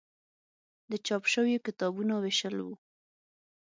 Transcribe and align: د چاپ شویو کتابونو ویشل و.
د 0.91 0.93
چاپ 1.07 1.23
شویو 1.33 1.63
کتابونو 1.67 2.13
ویشل 2.17 2.55
و. 2.61 2.67